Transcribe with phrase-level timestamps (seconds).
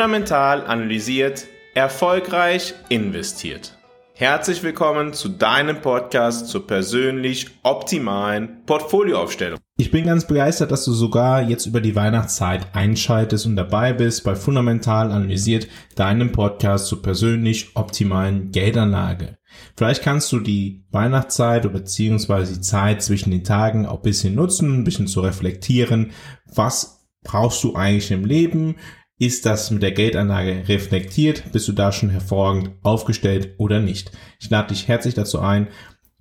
[0.00, 3.76] fundamental analysiert, erfolgreich investiert.
[4.14, 9.58] Herzlich willkommen zu deinem Podcast zur persönlich optimalen Portfolioaufstellung.
[9.76, 14.24] Ich bin ganz begeistert, dass du sogar jetzt über die Weihnachtszeit einschaltest und dabei bist
[14.24, 19.36] bei Fundamental Analysiert, deinem Podcast zur persönlich optimalen Geldanlage.
[19.76, 24.34] Vielleicht kannst du die Weihnachtszeit oder beziehungsweise die Zeit zwischen den Tagen auch ein bisschen
[24.34, 26.12] nutzen, ein bisschen zu reflektieren.
[26.46, 28.76] Was brauchst du eigentlich im Leben?
[29.20, 31.52] Ist das mit der Geldanlage reflektiert?
[31.52, 34.12] Bist du da schon hervorragend aufgestellt oder nicht?
[34.40, 35.68] Ich lade dich herzlich dazu ein,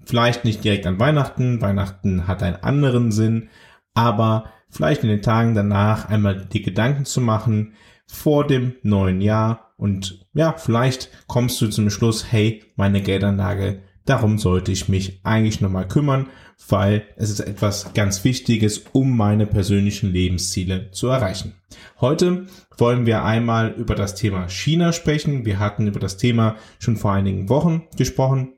[0.04, 3.48] vielleicht nicht direkt an Weihnachten, Weihnachten hat einen anderen Sinn,
[3.94, 7.74] aber vielleicht in den Tagen danach einmal die Gedanken zu machen
[8.06, 14.40] vor dem neuen Jahr und ja, vielleicht kommst du zum Schluss, hey, meine Geldanlage, darum
[14.40, 16.28] sollte ich mich eigentlich nochmal kümmern,
[16.68, 21.54] weil es ist etwas ganz Wichtiges, um meine persönlichen Lebensziele zu erreichen.
[22.02, 25.46] Heute wollen wir einmal über das Thema China sprechen.
[25.46, 28.54] Wir hatten über das Thema schon vor einigen Wochen gesprochen.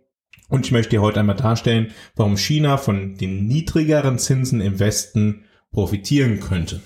[0.47, 6.39] Und ich möchte heute einmal darstellen, warum China von den niedrigeren Zinsen im Westen profitieren
[6.39, 6.81] könnte.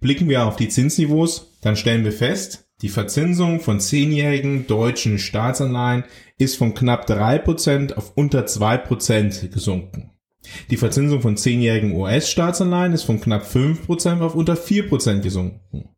[0.00, 6.04] Blicken wir auf die Zinsniveaus, dann stellen wir fest, die Verzinsung von zehnjährigen deutschen Staatsanleihen
[6.38, 10.12] ist von knapp drei Prozent auf unter zwei Prozent gesunken.
[10.70, 15.90] Die Verzinsung von zehnjährigen US-Staatsanleihen ist von knapp fünf Prozent auf unter vier Prozent gesunken.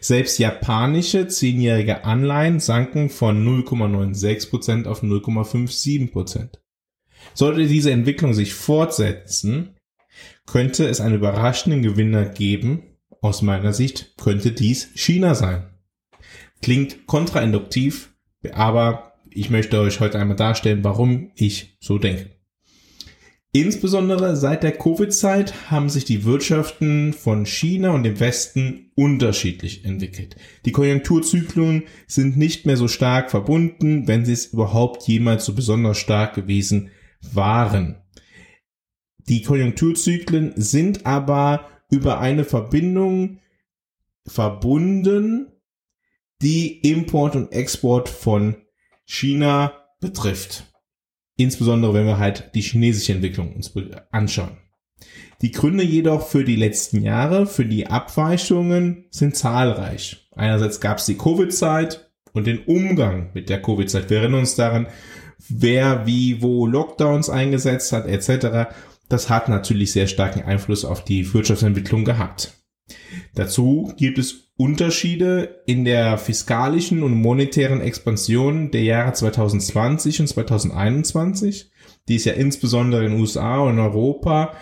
[0.00, 6.58] Selbst japanische zehnjährige Anleihen sanken von 0,96% auf 0,57%.
[7.34, 9.76] Sollte diese Entwicklung sich fortsetzen,
[10.46, 12.82] könnte es einen überraschenden Gewinner geben.
[13.22, 15.69] Aus meiner Sicht könnte dies China sein.
[16.62, 18.12] Klingt kontrainduktiv,
[18.52, 22.30] aber ich möchte euch heute einmal darstellen, warum ich so denke.
[23.52, 30.36] Insbesondere seit der Covid-Zeit haben sich die Wirtschaften von China und dem Westen unterschiedlich entwickelt.
[30.64, 35.98] Die Konjunkturzyklen sind nicht mehr so stark verbunden, wenn sie es überhaupt jemals so besonders
[35.98, 36.90] stark gewesen
[37.32, 37.96] waren.
[39.28, 43.40] Die Konjunkturzyklen sind aber über eine Verbindung
[44.28, 45.48] verbunden,
[46.42, 48.56] die Import und Export von
[49.04, 50.64] China betrifft.
[51.36, 53.72] Insbesondere wenn wir halt die chinesische Entwicklung uns
[54.10, 54.58] anschauen.
[55.42, 60.28] Die Gründe jedoch für die letzten Jahre, für die Abweichungen sind zahlreich.
[60.32, 64.10] Einerseits gab es die Covid-Zeit und den Umgang mit der Covid-Zeit.
[64.10, 64.86] Wir erinnern uns daran,
[65.48, 68.70] wer wie wo Lockdowns eingesetzt hat etc.
[69.08, 72.59] Das hat natürlich sehr starken Einfluss auf die Wirtschaftsentwicklung gehabt.
[73.34, 81.70] Dazu gibt es Unterschiede in der fiskalischen und monetären Expansion der Jahre 2020 und 2021.
[82.08, 84.54] Die ist ja insbesondere in den USA und Europa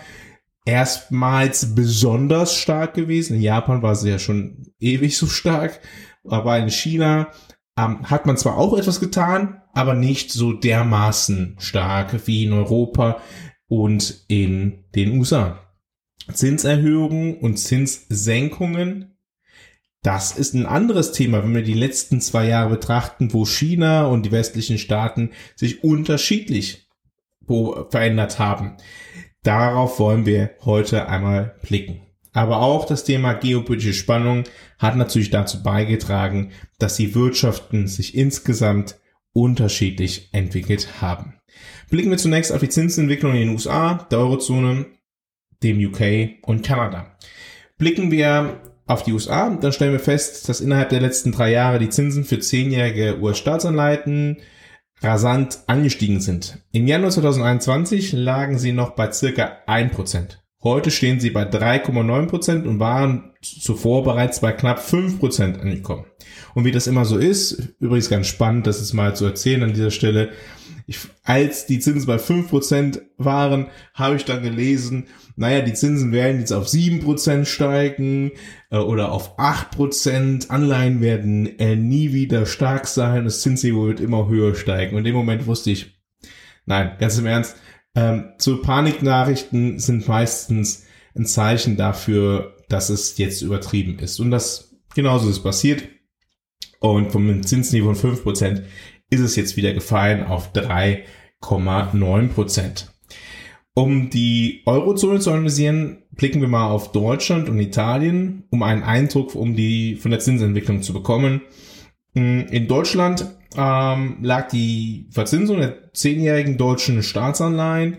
[0.65, 3.35] erstmals besonders stark gewesen.
[3.35, 5.81] In Japan war sie ja schon ewig so stark,
[6.23, 7.31] aber in China
[7.77, 13.21] ähm, hat man zwar auch etwas getan, aber nicht so dermaßen stark wie in Europa
[13.67, 15.68] und in den USA.
[16.33, 19.15] Zinserhöhungen und Zinssenkungen
[20.01, 24.25] das ist ein anderes Thema, wenn wir die letzten zwei Jahre betrachten, wo China und
[24.25, 26.87] die westlichen Staaten sich unterschiedlich
[27.89, 28.77] verändert haben.
[29.43, 32.01] Darauf wollen wir heute einmal blicken.
[32.31, 34.43] Aber auch das Thema geopolitische Spannung
[34.77, 38.99] hat natürlich dazu beigetragen, dass die Wirtschaften sich insgesamt
[39.33, 41.33] unterschiedlich entwickelt haben.
[41.89, 44.85] Blicken wir zunächst auf die Zinsentwicklung in den USA, der Eurozone,
[45.63, 47.15] dem UK und Kanada.
[47.77, 51.79] Blicken wir auf die USA, dann stellen wir fest, dass innerhalb der letzten drei Jahre
[51.79, 54.37] die Zinsen für zehnjährige US-Staatsanleihen
[55.01, 56.59] rasant angestiegen sind.
[56.71, 60.37] Im Januar 2021 lagen sie noch bei circa 1%.
[60.61, 66.05] Heute stehen sie bei 3,9% und waren zuvor bereits bei knapp 5% angekommen.
[66.53, 69.73] Und wie das immer so ist, übrigens ganz spannend, das ist mal zu erzählen an
[69.73, 70.31] dieser Stelle,
[70.89, 75.05] ich, als die Zinsen bei 5% waren, habe ich dann gelesen,
[75.35, 78.31] naja, die Zinsen werden jetzt auf 7% steigen
[78.71, 80.49] äh, oder auf 8%.
[80.49, 83.25] Anleihen werden äh, nie wieder stark sein.
[83.25, 84.95] Das Zinsniveau wird immer höher steigen.
[84.95, 86.01] Und in dem Moment wusste ich,
[86.65, 87.55] nein, ganz im Ernst,
[87.93, 90.85] ähm, so Paniknachrichten sind meistens
[91.15, 94.19] ein Zeichen dafür, dass es jetzt übertrieben ist.
[94.19, 95.83] Und das genauso ist passiert.
[96.79, 98.63] Und vom Zinsniveau von 5%
[99.09, 102.91] ist es jetzt wieder gefallen auf 3,9 Prozent.
[103.73, 109.35] Um die Eurozone zu analysieren, blicken wir mal auf Deutschland und Italien, um einen Eindruck
[109.35, 111.41] um die, von der Zinsentwicklung zu bekommen.
[112.13, 113.25] Mm, in Deutschland
[113.55, 117.97] ähm, lag die Verzinsung der zehnjährigen deutschen Staatsanleihen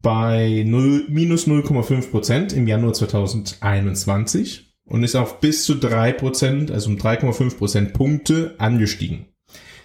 [0.00, 4.72] bei 0, minus 0,5 Prozent im Januar 2021.
[4.84, 9.29] und ist auf bis zu drei Prozent, also um 3,5 Prozentpunkte angestiegen.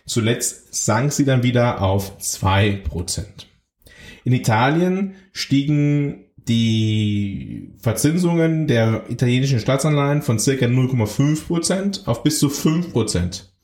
[0.06, 3.48] Zuletzt sank sie dann wieder auf zwei Prozent.
[4.24, 12.48] In Italien stiegen die Verzinsungen der italienischen Staatsanleihen von circa 0,5 Prozent auf bis zu
[12.48, 12.92] 5%.
[12.92, 13.56] Prozent.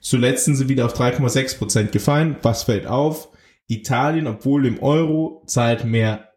[0.00, 2.36] Zuletzt sind sie wieder auf 3,6 Prozent gefallen.
[2.42, 3.28] Was fällt auf?
[3.68, 6.32] Italien, obwohl im Euro, zahlt mehr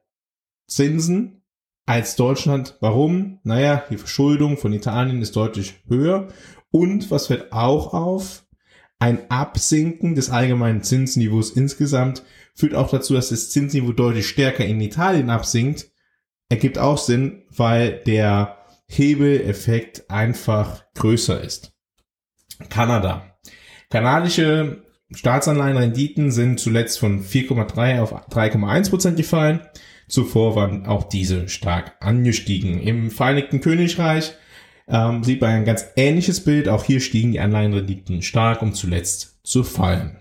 [0.67, 1.43] Zinsen
[1.85, 2.77] als Deutschland.
[2.81, 3.39] Warum?
[3.43, 6.27] Naja, die Verschuldung von Italien ist deutlich höher.
[6.71, 8.44] Und was fällt auch auf?
[9.05, 12.23] Ein Absinken des allgemeinen Zinsniveaus insgesamt
[12.55, 15.91] führt auch dazu, dass das Zinsniveau deutlich stärker in Italien absinkt.
[16.49, 18.57] Ergibt auch Sinn, weil der
[18.87, 21.71] Hebeleffekt einfach größer ist.
[22.71, 23.37] Kanada.
[23.91, 29.61] Kanadische Staatsanleihenrenditen sind zuletzt von 4,3 auf 3,1 Prozent gefallen.
[30.07, 32.81] Zuvor waren auch diese stark angestiegen.
[32.81, 34.33] Im Vereinigten Königreich
[34.87, 36.67] ähm, sieht man ein ganz ähnliches Bild.
[36.69, 40.17] Auch hier stiegen die Anleihenrenditen stark, um zuletzt zu fallen.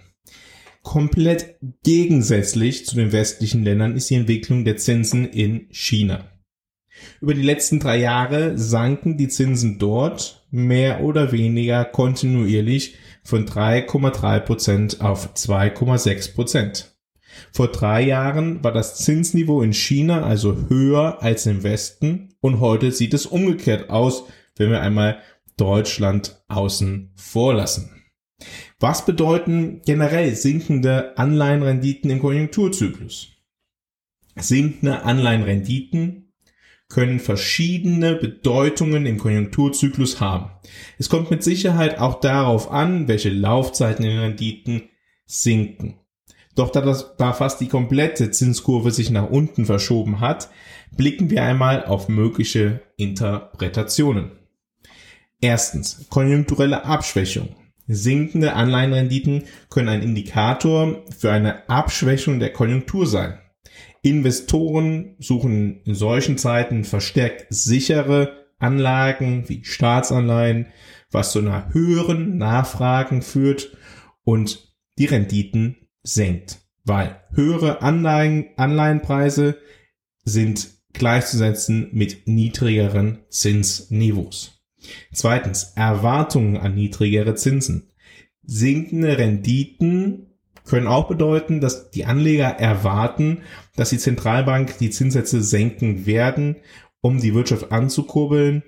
[0.82, 6.28] Komplett gegensätzlich zu den westlichen Ländern ist die Entwicklung der Zinsen in China.
[7.20, 14.40] Über die letzten drei Jahre sanken die Zinsen dort mehr oder weniger kontinuierlich von 3,3
[14.40, 16.94] Prozent auf 2,6 Prozent.
[17.52, 22.92] Vor drei Jahren war das Zinsniveau in China also höher als im Westen und heute
[22.92, 24.24] sieht es umgekehrt aus,
[24.56, 25.20] wenn wir einmal
[25.56, 27.90] Deutschland außen vorlassen.
[28.80, 33.28] Was bedeuten generell sinkende Anleihenrenditen im Konjunkturzyklus?
[34.36, 36.32] Sinkende Anleihenrenditen
[36.88, 40.50] können verschiedene Bedeutungen im Konjunkturzyklus haben.
[40.98, 44.82] Es kommt mit Sicherheit auch darauf an, welche Laufzeiten in Renditen
[45.26, 45.98] sinken.
[46.54, 50.50] Doch da, das, da fast die komplette Zinskurve sich nach unten verschoben hat,
[50.96, 54.32] blicken wir einmal auf mögliche Interpretationen.
[55.40, 57.56] Erstens, konjunkturelle Abschwächung.
[57.86, 63.38] Sinkende Anleihenrenditen können ein Indikator für eine Abschwächung der Konjunktur sein.
[64.02, 70.66] Investoren suchen in solchen Zeiten verstärkt sichere Anlagen wie Staatsanleihen,
[71.10, 73.76] was zu einer höheren Nachfragen führt
[74.24, 79.58] und die Renditen senkt, weil höhere Anleihen, Anleihenpreise
[80.24, 84.63] sind gleichzusetzen mit niedrigeren Zinsniveaus.
[85.12, 87.90] Zweitens, Erwartungen an niedrigere Zinsen.
[88.42, 90.26] Sinkende Renditen
[90.64, 93.42] können auch bedeuten, dass die Anleger erwarten,
[93.76, 96.56] dass die Zentralbank die Zinssätze senken werden,
[97.00, 98.62] um die Wirtschaft anzukurbeln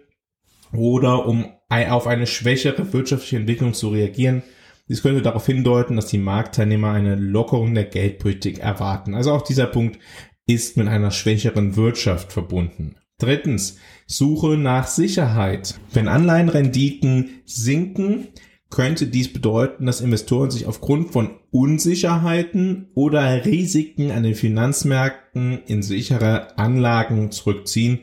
[0.72, 4.42] oder um auf eine schwächere wirtschaftliche Entwicklung zu reagieren,
[4.88, 9.14] dies könnte darauf hindeuten, dass die Marktteilnehmer eine Lockerung der Geldpolitik erwarten.
[9.14, 9.98] Also auch dieser Punkt
[10.46, 12.96] ist mit einer schwächeren Wirtschaft verbunden.
[13.18, 15.80] Drittens, Suche nach Sicherheit.
[15.92, 18.28] Wenn Anleihenrenditen sinken,
[18.68, 25.82] könnte dies bedeuten, dass Investoren sich aufgrund von Unsicherheiten oder Risiken an den Finanzmärkten in
[25.82, 28.00] sichere Anlagen zurückziehen.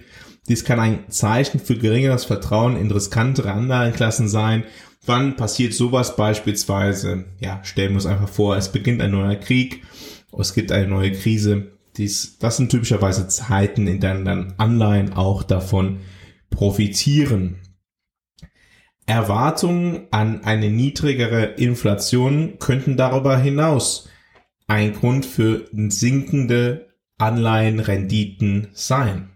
[0.48, 4.64] Dies kann ein Zeichen für geringeres Vertrauen in riskantere Anleihenklassen sein
[5.06, 7.26] Wann passiert sowas beispielsweise?
[7.40, 9.84] Ja, stellen wir uns einfach vor, es beginnt ein neuer Krieg,
[10.38, 11.73] es gibt eine neue Krise.
[11.98, 16.00] Dies, das sind typischerweise Zeiten, in denen dann Anleihen auch davon
[16.50, 17.60] profitieren.
[19.06, 24.10] Erwartungen an eine niedrigere Inflation könnten darüber hinaus
[24.68, 29.30] ein Grund für sinkende Anleihenrenditen sein.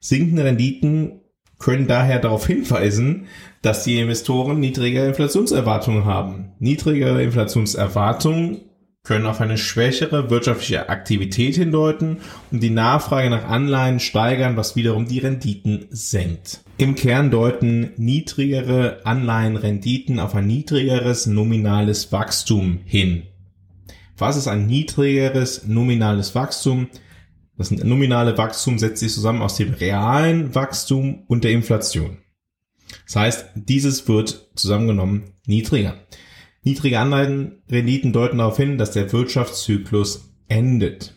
[0.00, 1.20] Sinkende Renditen
[1.58, 3.26] können daher darauf hinweisen,
[3.62, 6.52] dass die Investoren niedrigere Inflationserwartungen haben.
[6.58, 8.69] Niedrigere Inflationserwartungen
[9.02, 12.18] können auf eine schwächere wirtschaftliche Aktivität hindeuten
[12.50, 16.60] und die Nachfrage nach Anleihen steigern, was wiederum die Renditen senkt.
[16.76, 23.22] Im Kern deuten niedrigere Anleihenrenditen auf ein niedrigeres nominales Wachstum hin.
[24.18, 26.88] Was ist ein niedrigeres nominales Wachstum?
[27.56, 32.18] Das nominale Wachstum setzt sich zusammen aus dem realen Wachstum und der Inflation.
[33.06, 35.94] Das heißt, dieses wird zusammengenommen niedriger.
[36.62, 41.14] Niedrige Anleihenrenditen deuten darauf hin, dass der Wirtschaftszyklus endet.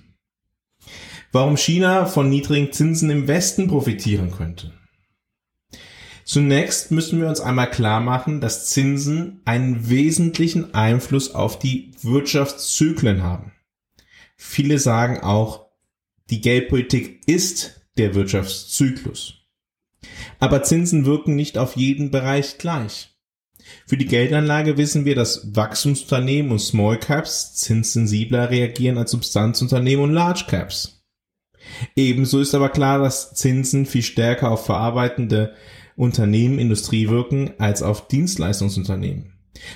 [1.31, 4.71] Warum China von niedrigen Zinsen im Westen profitieren könnte.
[6.25, 13.23] Zunächst müssen wir uns einmal klar machen, dass Zinsen einen wesentlichen Einfluss auf die Wirtschaftszyklen
[13.23, 13.51] haben.
[14.37, 15.67] Viele sagen auch,
[16.29, 19.35] die Geldpolitik ist der Wirtschaftszyklus.
[20.39, 23.12] Aber Zinsen wirken nicht auf jeden Bereich gleich.
[23.85, 30.13] Für die Geldanlage wissen wir, dass Wachstumsunternehmen und Small Caps zinssensibler reagieren als Substanzunternehmen und
[30.13, 31.03] Large Caps.
[31.95, 35.53] Ebenso ist aber klar, dass Zinsen viel stärker auf verarbeitende
[35.95, 39.33] Unternehmen Industrie wirken als auf Dienstleistungsunternehmen.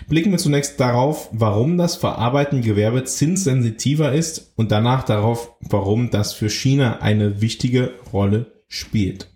[0.08, 6.34] Blicken wir zunächst darauf, warum das verarbeitende Gewerbe zinssensitiver ist und danach darauf, warum das
[6.34, 9.32] für China eine wichtige Rolle spielt.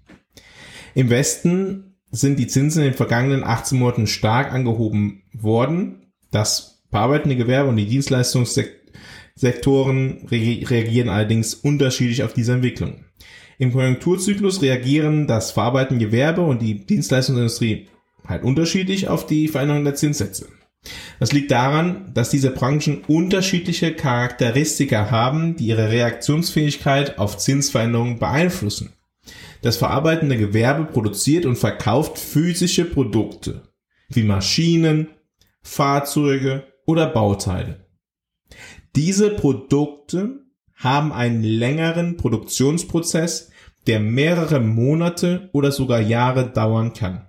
[0.95, 6.07] Im Westen sind die Zinsen in den vergangenen 18 Monaten stark angehoben worden.
[6.29, 13.05] Das verarbeitende Gewerbe und die Dienstleistungssektoren reagieren allerdings unterschiedlich auf diese Entwicklung.
[13.57, 17.87] Im Konjunkturzyklus reagieren das verarbeitende Gewerbe und die Dienstleistungsindustrie
[18.27, 20.47] halt unterschiedlich auf die Veränderung der Zinssätze.
[21.19, 28.93] Das liegt daran, dass diese Branchen unterschiedliche Charakteristika haben, die ihre Reaktionsfähigkeit auf Zinsveränderungen beeinflussen.
[29.61, 33.69] Das verarbeitende Gewerbe produziert und verkauft physische Produkte
[34.09, 35.07] wie Maschinen,
[35.61, 37.85] Fahrzeuge oder Bauteile.
[38.95, 40.41] Diese Produkte
[40.75, 43.51] haben einen längeren Produktionsprozess,
[43.87, 47.27] der mehrere Monate oder sogar Jahre dauern kann.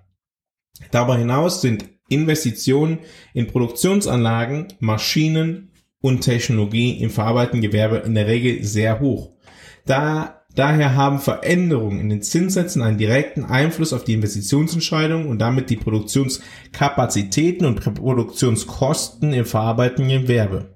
[0.91, 2.99] Darüber hinaus sind Investitionen
[3.33, 5.71] in Produktionsanlagen, Maschinen
[6.01, 9.31] und Technologie im verarbeitenden Gewerbe in der Regel sehr hoch.
[9.85, 15.69] Da, daher haben Veränderungen in den Zinssätzen einen direkten Einfluss auf die Investitionsentscheidung und damit
[15.69, 20.75] die Produktionskapazitäten und Produktionskosten im verarbeitenden Gewerbe.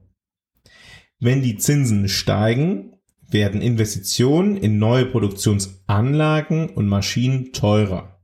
[1.19, 2.93] Wenn die Zinsen steigen,
[3.29, 8.17] werden Investitionen in neue Produktionsanlagen und Maschinen teurer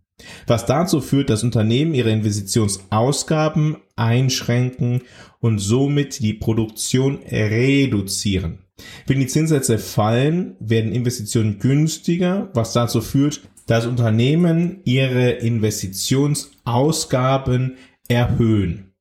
[0.47, 5.01] was dazu führt, dass Unternehmen ihre Investitionsausgaben einschränken
[5.39, 8.62] und somit die Produktion reduzieren.
[9.05, 17.77] Wenn die Zinssätze fallen, werden Investitionen günstiger, was dazu führt, dass Unternehmen ihre Investitionsausgaben
[18.07, 18.93] erhöhen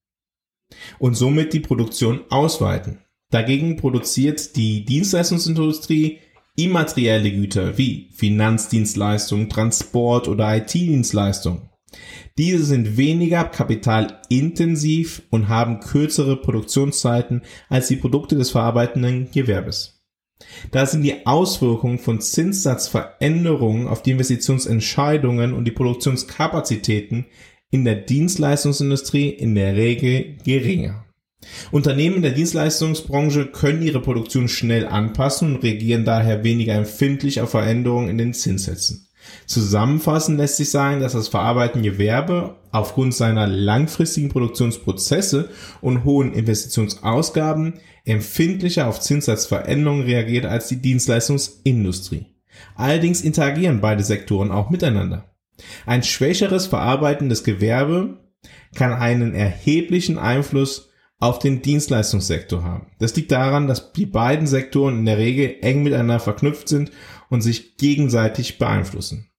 [0.98, 2.98] und somit die Produktion ausweiten.
[3.30, 6.18] Dagegen produziert die Dienstleistungsindustrie
[6.56, 11.70] immaterielle Güter wie Finanzdienstleistungen, Transport oder IT-Dienstleistungen.
[12.38, 20.02] Diese sind weniger kapitalintensiv und haben kürzere Produktionszeiten als die Produkte des verarbeitenden Gewerbes.
[20.70, 27.26] Da sind die Auswirkungen von Zinssatzveränderungen auf die Investitionsentscheidungen und die Produktionskapazitäten
[27.70, 31.04] in der Dienstleistungsindustrie in der Regel geringer.
[31.70, 38.08] Unternehmen der Dienstleistungsbranche können ihre Produktion schnell anpassen und reagieren daher weniger empfindlich auf Veränderungen
[38.08, 39.08] in den Zinssätzen.
[39.46, 45.50] Zusammenfassend lässt sich sagen, dass das verarbeitende Gewerbe aufgrund seiner langfristigen Produktionsprozesse
[45.80, 47.74] und hohen Investitionsausgaben
[48.04, 52.26] empfindlicher auf Zinssatzveränderungen reagiert als die Dienstleistungsindustrie.
[52.74, 55.32] Allerdings interagieren beide Sektoren auch miteinander.
[55.86, 58.18] Ein schwächeres verarbeitendes Gewerbe
[58.74, 60.90] kann einen erheblichen Einfluss
[61.22, 62.86] auf den Dienstleistungssektor haben.
[62.98, 66.90] Das liegt daran, dass die beiden Sektoren in der Regel eng miteinander verknüpft sind
[67.32, 69.30] und sich gegenseitig beeinflussen.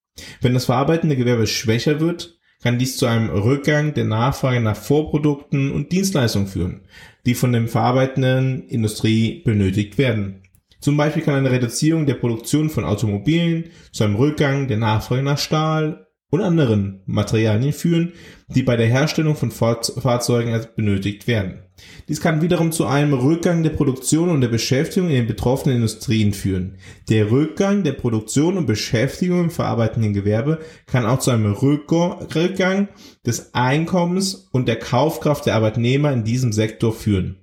[0.42, 5.72] Wenn das verarbeitende Gewerbe schwächer wird, kann dies zu einem Rückgang der Nachfrage nach Vorprodukten
[5.72, 6.82] und Dienstleistungen führen,
[7.28, 10.42] die von der verarbeitenden Industrie benötigt werden.
[10.80, 15.38] Zum Beispiel kann eine Reduzierung der Produktion von Automobilen zu einem Rückgang der Nachfrage nach
[15.38, 18.14] Stahl und anderen Materialien führen,
[18.48, 21.60] die bei der Herstellung von Fahrzeugen benötigt werden.
[22.08, 26.34] Dies kann wiederum zu einem Rückgang der Produktion und der Beschäftigung in den betroffenen Industrien
[26.34, 26.78] führen.
[27.10, 32.90] Der Rückgang der Produktion und Beschäftigung im verarbeitenden Gewerbe kann auch zu einem Rückgang
[33.26, 37.38] des Einkommens und der Kaufkraft der Arbeitnehmer in diesem Sektor führen.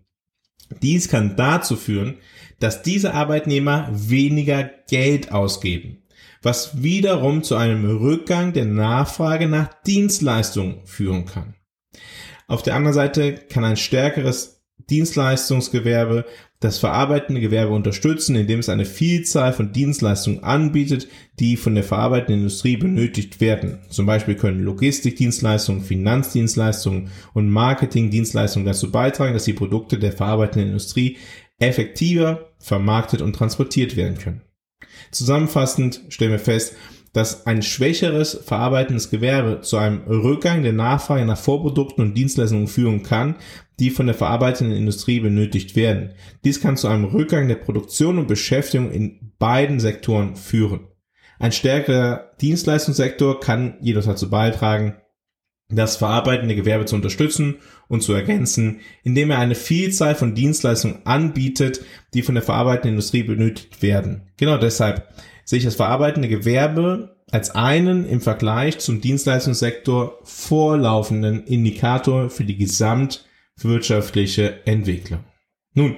[0.82, 2.18] Dies kann dazu führen,
[2.60, 6.02] dass diese Arbeitnehmer weniger Geld ausgeben,
[6.42, 11.54] was wiederum zu einem Rückgang der Nachfrage nach Dienstleistungen führen kann.
[12.50, 16.24] Auf der anderen Seite kann ein stärkeres Dienstleistungsgewerbe
[16.58, 21.06] das verarbeitende Gewerbe unterstützen, indem es eine Vielzahl von Dienstleistungen anbietet,
[21.38, 23.78] die von der verarbeitenden Industrie benötigt werden.
[23.88, 31.18] Zum Beispiel können Logistikdienstleistungen, Finanzdienstleistungen und Marketingdienstleistungen dazu beitragen, dass die Produkte der verarbeitenden Industrie
[31.60, 34.40] effektiver vermarktet und transportiert werden können.
[35.12, 36.74] Zusammenfassend stellen wir fest,
[37.12, 43.02] dass ein schwächeres verarbeitendes Gewerbe zu einem Rückgang der Nachfrage nach Vorprodukten und Dienstleistungen führen
[43.02, 43.36] kann,
[43.78, 46.12] die von der verarbeitenden Industrie benötigt werden.
[46.44, 50.86] Dies kann zu einem Rückgang der Produktion und Beschäftigung in beiden Sektoren führen.
[51.38, 54.96] Ein stärkerer Dienstleistungssektor kann jedoch dazu beitragen,
[55.76, 57.56] das verarbeitende Gewerbe zu unterstützen
[57.88, 61.80] und zu ergänzen, indem er eine Vielzahl von Dienstleistungen anbietet,
[62.14, 64.22] die von der verarbeitenden Industrie benötigt werden.
[64.36, 65.08] Genau deshalb
[65.44, 72.56] sehe ich das verarbeitende Gewerbe als einen im Vergleich zum Dienstleistungssektor vorlaufenden Indikator für die
[72.56, 75.20] gesamtwirtschaftliche Entwicklung.
[75.74, 75.96] Nun,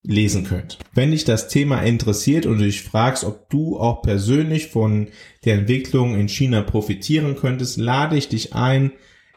[0.03, 0.79] lesen könnt.
[0.95, 5.09] Wenn dich das Thema interessiert und du dich fragst, ob du auch persönlich von
[5.45, 8.93] der Entwicklung in China profitieren könntest, lade ich dich ein,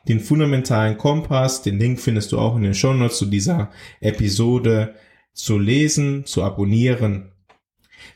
[0.08, 4.96] den fundamentalen Kompass, den Link findest du auch in den Shownotes zu dieser Episode
[5.34, 7.31] zu lesen, zu abonnieren.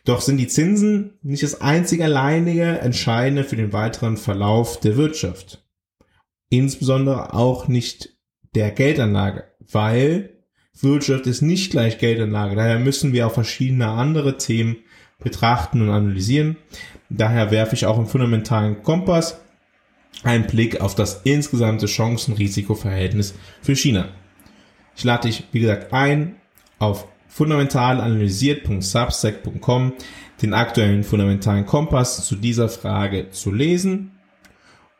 [0.06, 5.64] Doch sind die Zinsen nicht das einzig alleinige Entscheidende für den weiteren Verlauf der Wirtschaft.
[6.50, 8.10] Insbesondere auch nicht
[8.56, 10.34] der Geldanlage, weil
[10.80, 12.56] Wirtschaft ist nicht gleich Geldanlage.
[12.56, 14.78] Daher müssen wir auch verschiedene andere Themen
[15.20, 16.58] betrachten und analysieren.
[17.10, 19.40] Daher werfe ich auch im fundamentalen Kompass
[20.24, 24.10] einen Blick auf das insgesamte Chancen-Risiko-Verhältnis für China.
[24.96, 26.36] Ich lade dich, wie gesagt, ein,
[26.80, 29.94] auf fundamentalanalysiert.substack.com
[30.42, 34.14] den aktuellen fundamentalen Kompass zu dieser Frage zu lesen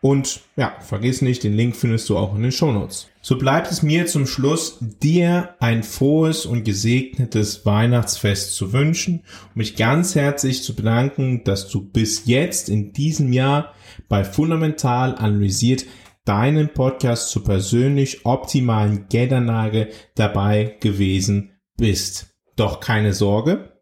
[0.04, 3.08] und ja, vergiss nicht, den Link findest du auch in den Shownotes.
[3.22, 9.56] So bleibt es mir zum Schluss, dir ein frohes und gesegnetes Weihnachtsfest zu wünschen und
[9.56, 13.74] mich ganz herzlich zu bedanken, dass du bis jetzt in diesem Jahr
[14.10, 15.86] bei Fundamental analysiert
[16.26, 21.53] deinen Podcast zur persönlich optimalen Geldanlage dabei gewesen
[21.84, 22.28] bist.
[22.56, 23.74] Doch keine Sorge,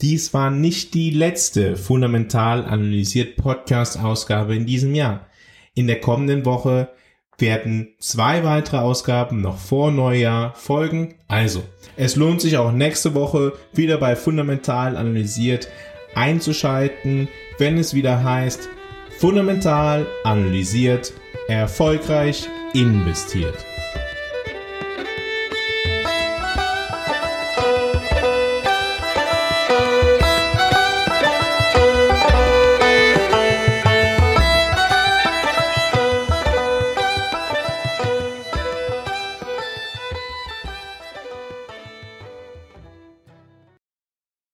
[0.00, 5.28] dies war nicht die letzte fundamental analysiert Podcast-Ausgabe in diesem Jahr.
[5.72, 6.90] In der kommenden Woche
[7.38, 11.14] werden zwei weitere Ausgaben noch vor Neujahr folgen.
[11.28, 11.62] Also,
[11.96, 15.68] es lohnt sich auch nächste Woche wieder bei Fundamental analysiert
[16.16, 17.28] einzuschalten,
[17.58, 18.68] wenn es wieder heißt,
[19.20, 21.12] Fundamental analysiert,
[21.46, 23.64] erfolgreich investiert.